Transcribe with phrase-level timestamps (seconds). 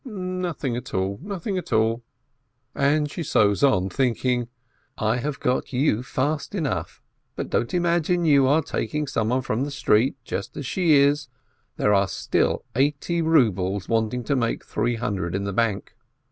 [0.03, 2.01] "Nothing at all, nothing at all."
[2.73, 4.47] And she sews on, thinking,
[4.97, 7.03] "I have got you fast enough,
[7.35, 11.27] but don't imagine you are taking somebody from the street, just as she is;
[11.77, 15.93] there are still eighty rubles wanting to make three hundred in the bank."